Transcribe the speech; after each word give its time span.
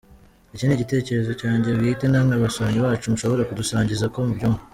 Iki 0.53 0.63
ni 0.65 0.73
igitekerezo 0.77 1.31
cyanjye 1.41 1.69
bwite, 1.77 2.05
namwe 2.07 2.35
basomyi 2.43 2.79
bacu 2.85 3.11
mushobora 3.13 3.47
kudusangiza 3.49 4.03
uko 4.09 4.17
mubyumva. 4.27 4.61